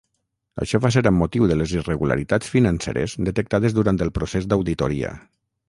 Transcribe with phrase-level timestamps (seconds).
[0.63, 5.17] Això va ser amb motiu de les irregularitats financeres detectades durant el procés d'auditoria.